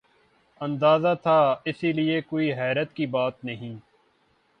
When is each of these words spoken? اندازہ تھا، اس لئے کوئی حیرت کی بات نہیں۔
اندازہ 0.61 1.13
تھا، 1.23 1.37
اس 1.65 1.83
لئے 1.95 2.21
کوئی 2.21 2.51
حیرت 2.53 2.93
کی 2.93 3.05
بات 3.07 3.43
نہیں۔ 3.45 3.75